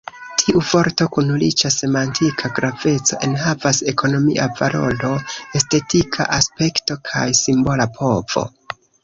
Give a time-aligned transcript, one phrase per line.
[0.41, 5.13] Tiu vorto, kun riĉa semantika graveco, enhavas ekonomia valoro,
[5.61, 8.45] estetika aspekto kaj simbola povo.